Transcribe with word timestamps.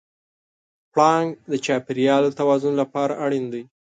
پړانګ 0.91 1.29
د 1.51 1.53
چاپېریال 1.65 2.21
د 2.25 2.31
توازن 2.39 2.73
لپاره 2.81 3.13
اړین 3.25 3.45
دی. 3.53 3.63